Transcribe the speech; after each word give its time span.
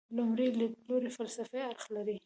لومړی 0.17 0.47
لیدلوری 0.59 1.09
فلسفي 1.17 1.59
اړخ 1.71 1.85
لري. 1.95 2.15